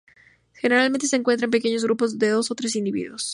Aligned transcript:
Generalmente 0.59 1.05
se 1.05 1.15
encuentra 1.15 1.45
en 1.45 1.51
pequeños 1.51 1.83
grupos 1.83 2.17
de 2.17 2.29
dos 2.29 2.49
o 2.49 2.55
tres 2.55 2.75
individuos. 2.75 3.23